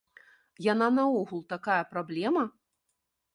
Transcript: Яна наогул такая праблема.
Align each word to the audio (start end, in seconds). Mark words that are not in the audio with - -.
Яна 0.67 0.87
наогул 0.95 1.43
такая 1.53 1.79
праблема. 1.93 2.43